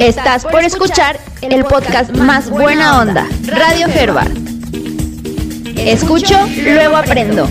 Estás 0.00 0.44
por 0.44 0.64
escuchar 0.64 1.20
el 1.40 1.64
podcast 1.64 2.10
más 2.10 2.50
buena 2.50 3.00
onda, 3.00 3.28
Radio 3.44 3.86
Herbert. 3.86 4.36
Escucho, 5.78 6.36
luego 6.64 6.96
aprendo. 6.96 7.48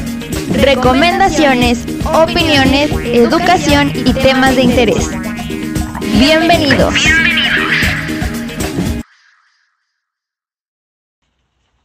Recomendaciones, 0.52 1.86
opiniones, 2.14 2.92
educación 2.92 3.94
y 3.96 4.14
temas 4.14 4.58
de 4.58 4.64
interés. 4.64 5.10
Bienvenidos. 6.20 6.94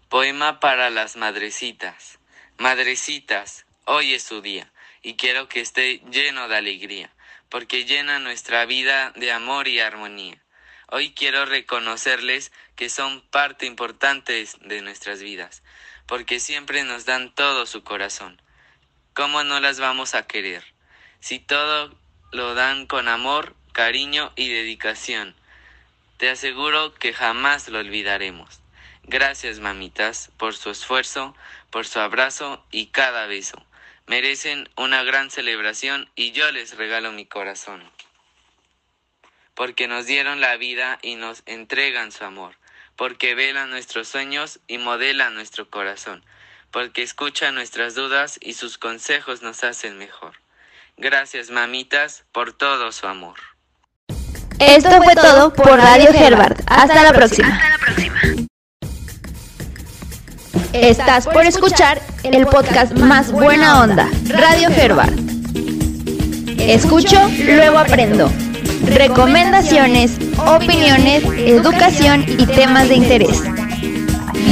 Poema 0.08 0.58
para 0.58 0.90
las 0.90 1.16
madrecitas. 1.16 2.18
Madrecitas, 2.58 3.64
hoy 3.84 4.14
es 4.14 4.24
su 4.24 4.42
día 4.42 4.72
y 5.02 5.14
quiero 5.14 5.48
que 5.48 5.60
esté 5.60 6.02
lleno 6.10 6.48
de 6.48 6.56
alegría, 6.56 7.10
porque 7.48 7.84
llena 7.84 8.18
nuestra 8.18 8.66
vida 8.66 9.12
de 9.14 9.30
amor 9.30 9.68
y 9.68 9.78
armonía. 9.78 10.42
Hoy 10.90 11.12
quiero 11.12 11.44
reconocerles 11.44 12.50
que 12.74 12.88
son 12.88 13.20
parte 13.20 13.66
importante 13.66 14.48
de 14.62 14.80
nuestras 14.80 15.20
vidas, 15.20 15.62
porque 16.06 16.40
siempre 16.40 16.82
nos 16.82 17.04
dan 17.04 17.34
todo 17.34 17.66
su 17.66 17.84
corazón. 17.84 18.40
¿Cómo 19.12 19.44
no 19.44 19.60
las 19.60 19.80
vamos 19.80 20.14
a 20.14 20.26
querer? 20.26 20.64
Si 21.20 21.40
todo 21.40 21.94
lo 22.32 22.54
dan 22.54 22.86
con 22.86 23.08
amor, 23.08 23.54
cariño 23.72 24.32
y 24.34 24.48
dedicación. 24.48 25.36
Te 26.16 26.30
aseguro 26.30 26.94
que 26.94 27.12
jamás 27.12 27.68
lo 27.68 27.80
olvidaremos. 27.80 28.60
Gracias, 29.02 29.60
mamitas, 29.60 30.30
por 30.38 30.56
su 30.56 30.70
esfuerzo, 30.70 31.36
por 31.68 31.86
su 31.86 32.00
abrazo 32.00 32.64
y 32.70 32.86
cada 32.86 33.26
beso. 33.26 33.62
Merecen 34.06 34.70
una 34.74 35.02
gran 35.02 35.30
celebración 35.30 36.08
y 36.16 36.32
yo 36.32 36.50
les 36.50 36.78
regalo 36.78 37.12
mi 37.12 37.26
corazón. 37.26 37.82
Porque 39.58 39.88
nos 39.88 40.06
dieron 40.06 40.40
la 40.40 40.56
vida 40.56 41.00
y 41.02 41.16
nos 41.16 41.42
entregan 41.44 42.12
su 42.12 42.24
amor. 42.24 42.54
Porque 42.94 43.34
velan 43.34 43.70
nuestros 43.70 44.06
sueños 44.06 44.60
y 44.68 44.78
modelan 44.78 45.34
nuestro 45.34 45.68
corazón. 45.68 46.24
Porque 46.70 47.02
escuchan 47.02 47.56
nuestras 47.56 47.96
dudas 47.96 48.38
y 48.40 48.52
sus 48.52 48.78
consejos 48.78 49.42
nos 49.42 49.64
hacen 49.64 49.98
mejor. 49.98 50.34
Gracias, 50.96 51.50
mamitas, 51.50 52.22
por 52.30 52.52
todo 52.52 52.92
su 52.92 53.08
amor. 53.08 53.34
Esto 54.60 55.02
fue 55.02 55.16
todo 55.16 55.52
por 55.52 55.76
Radio 55.76 56.10
Herbert. 56.10 56.60
Hasta 56.68 57.02
la 57.02 57.12
próxima. 57.12 57.60
Estás 60.72 61.26
por 61.26 61.44
escuchar 61.44 62.00
el 62.22 62.46
podcast 62.46 62.92
más 62.92 63.32
buena 63.32 63.82
onda, 63.82 64.08
Radio 64.28 64.68
Herbert. 64.68 65.18
Escucho, 66.60 67.28
luego 67.44 67.78
aprendo. 67.78 68.30
Recomendaciones, 68.84 70.18
opiniones, 70.38 71.24
educación 71.38 72.24
y 72.28 72.46
temas 72.46 72.88
de 72.88 72.94
interés. 72.94 73.42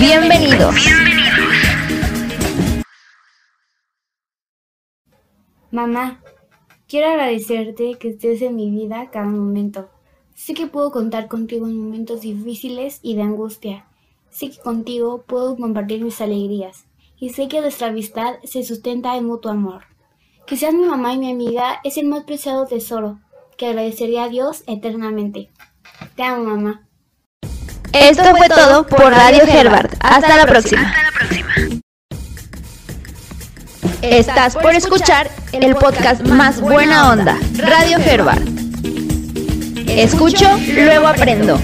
Bienvenidos. 0.00 0.74
Mamá, 5.70 6.22
quiero 6.88 7.08
agradecerte 7.08 7.94
que 7.98 8.08
estés 8.08 8.42
en 8.42 8.56
mi 8.56 8.70
vida 8.70 9.10
cada 9.12 9.26
momento. 9.26 9.88
Sé 10.34 10.54
que 10.54 10.66
puedo 10.66 10.90
contar 10.90 11.28
contigo 11.28 11.66
en 11.66 11.76
momentos 11.84 12.22
difíciles 12.22 12.98
y 13.02 13.14
de 13.14 13.22
angustia. 13.22 13.86
Sé 14.30 14.50
que 14.50 14.58
contigo 14.58 15.24
puedo 15.26 15.56
compartir 15.56 16.02
mis 16.02 16.20
alegrías. 16.20 16.86
Y 17.18 17.30
sé 17.30 17.48
que 17.48 17.60
nuestra 17.60 17.88
amistad 17.88 18.36
se 18.42 18.64
sustenta 18.64 19.16
en 19.16 19.26
mutuo 19.26 19.52
amor. 19.52 19.84
Que 20.46 20.56
seas 20.56 20.74
mi 20.74 20.84
mamá 20.84 21.14
y 21.14 21.18
mi 21.18 21.30
amiga 21.30 21.80
es 21.84 21.96
el 21.96 22.06
más 22.06 22.24
preciado 22.24 22.66
tesoro 22.66 23.20
que 23.56 23.66
agradecería 23.68 24.24
a 24.24 24.28
Dios 24.28 24.62
eternamente. 24.66 25.50
Te 26.14 26.22
amo, 26.22 26.44
mamá. 26.44 26.82
Esto 27.92 28.36
fue 28.36 28.48
todo 28.48 28.86
por 28.86 29.10
Radio 29.12 29.44
Herbert. 29.44 29.94
Hasta 30.00 30.36
la 30.36 30.46
próxima. 30.46 30.94
Estás 34.02 34.54
por 34.54 34.74
escuchar 34.74 35.30
el 35.52 35.74
podcast 35.74 36.22
más 36.22 36.60
buena 36.60 37.10
onda, 37.10 37.38
Radio 37.54 37.98
Herbert. 37.98 38.46
Escucho, 39.88 40.48
luego 40.74 41.06
aprendo. 41.06 41.58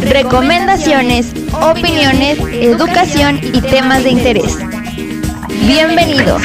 Recomendaciones, 0.00 1.32
opiniones, 1.52 2.38
educación 2.52 3.40
y 3.42 3.60
temas 3.60 4.04
de 4.04 4.10
interés. 4.10 4.56
Bienvenidos. 5.66 6.42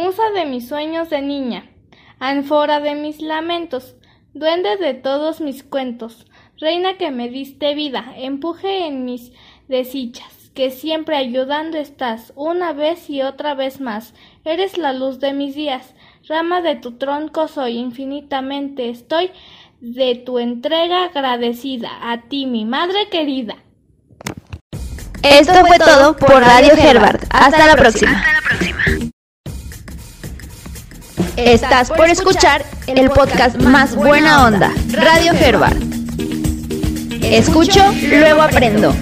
Musa 0.00 0.30
de 0.30 0.46
mis 0.46 0.68
sueños 0.68 1.10
de 1.10 1.20
niña, 1.22 1.64
anfora 2.20 2.78
de 2.78 2.94
mis 2.94 3.20
lamentos, 3.20 3.96
duende 4.32 4.76
de 4.76 4.94
todos 4.94 5.40
mis 5.40 5.64
cuentos, 5.64 6.24
reina 6.56 6.96
que 6.98 7.10
me 7.10 7.28
diste 7.28 7.74
vida, 7.74 8.14
empuje 8.16 8.86
en 8.86 9.04
mis 9.04 9.32
desdichas, 9.66 10.52
que 10.54 10.70
siempre 10.70 11.16
ayudando 11.16 11.78
estás, 11.78 12.32
una 12.36 12.72
vez 12.72 13.10
y 13.10 13.22
otra 13.22 13.54
vez 13.54 13.80
más, 13.80 14.14
eres 14.44 14.78
la 14.78 14.92
luz 14.92 15.18
de 15.18 15.32
mis 15.32 15.56
días, 15.56 15.94
rama 16.28 16.60
de 16.60 16.76
tu 16.76 16.96
tronco 16.96 17.48
soy, 17.48 17.76
infinitamente 17.76 18.90
estoy 18.90 19.32
de 19.80 20.14
tu 20.14 20.38
entrega 20.38 21.06
agradecida, 21.06 21.90
a 22.02 22.22
ti 22.22 22.46
mi 22.46 22.64
madre 22.64 23.08
querida. 23.10 23.56
Esto 25.24 25.66
fue 25.66 25.78
todo 25.78 26.16
por 26.16 26.40
Radio 26.40 26.74
Herbert. 26.74 27.24
Hasta 27.30 27.66
la 27.66 27.74
próxima. 27.74 28.37
Estás 31.38 31.88
por 31.88 32.10
escuchar 32.10 32.64
el 32.88 33.10
podcast 33.10 33.62
más 33.62 33.94
buena 33.94 34.44
onda, 34.44 34.72
Radio 34.90 35.32
Herbert. 35.34 35.80
Escucho, 37.22 37.80
luego 38.08 38.42
aprendo. 38.42 38.92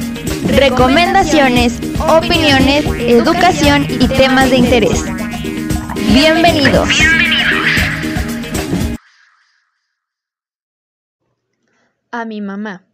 Recomendaciones, 0.49 1.81
opiniones, 1.99 2.85
educación 2.99 3.87
y 3.89 4.07
temas 4.09 4.51
de 4.51 4.57
interés. 4.57 5.03
Bienvenidos. 6.13 6.91
A 12.11 12.27
mi 12.27 12.43
mamá. 12.43 12.85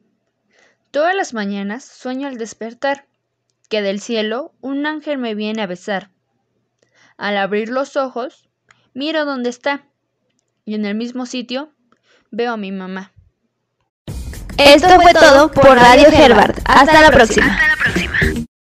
Todas 0.92 1.16
las 1.16 1.34
mañanas 1.34 1.82
sueño 1.84 2.28
al 2.28 2.38
despertar, 2.38 3.06
que 3.68 3.82
del 3.82 4.00
cielo 4.00 4.54
un 4.60 4.86
ángel 4.86 5.18
me 5.18 5.34
viene 5.34 5.62
a 5.62 5.66
besar. 5.66 6.10
Al 7.16 7.36
abrir 7.36 7.68
los 7.70 7.96
ojos, 7.96 8.48
miro 8.94 9.24
dónde 9.24 9.50
está, 9.50 9.84
y 10.64 10.74
en 10.74 10.84
el 10.84 10.94
mismo 10.94 11.26
sitio 11.26 11.70
veo 12.30 12.52
a 12.52 12.56
mi 12.56 12.72
mamá. 12.72 13.12
Esto 14.58 15.00
fue 15.00 15.12
todo 15.14 15.50
por 15.50 15.76
Radio 15.76 16.08
Herbert. 16.08 16.58
Hasta 16.64 17.00
la 17.00 17.10
próxima. 17.10 17.58